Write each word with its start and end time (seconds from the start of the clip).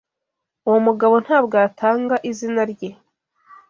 Uwo 0.67 0.77
mugabo 0.87 1.15
ntabwo 1.25 1.55
yatanga 1.63 2.15
izina 2.29 2.61
rye. 2.71 2.89